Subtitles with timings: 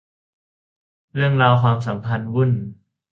[1.13, 2.51] เรื่องราวความสัมพันธ์วุ่น